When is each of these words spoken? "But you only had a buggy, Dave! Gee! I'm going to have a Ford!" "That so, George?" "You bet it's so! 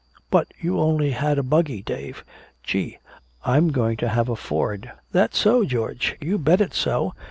"But 0.31 0.47
you 0.59 0.79
only 0.79 1.11
had 1.11 1.37
a 1.37 1.43
buggy, 1.43 1.83
Dave! 1.83 2.25
Gee! 2.63 2.97
I'm 3.45 3.69
going 3.71 3.97
to 3.97 4.09
have 4.09 4.29
a 4.29 4.35
Ford!" 4.35 4.91
"That 5.11 5.35
so, 5.35 5.63
George?" 5.63 6.17
"You 6.19 6.39
bet 6.39 6.59
it's 6.59 6.79
so! 6.79 7.13